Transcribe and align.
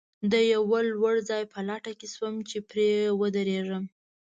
د 0.31 0.33
یوه 0.53 0.79
لوړ 0.91 1.15
ځای 1.29 1.43
په 1.53 1.59
لټه 1.69 1.91
کې 1.99 2.07
شوم، 2.13 2.35
چې 2.49 2.57
پرې 2.69 2.89
ودرېږم. 3.19 3.83